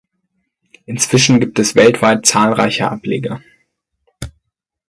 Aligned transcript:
Inzwischen 0.87 1.39
gibt 1.39 1.59
es 1.59 1.75
weltweit 1.75 2.25
zahlreiche 2.25 2.89
Ableger. 2.89 3.39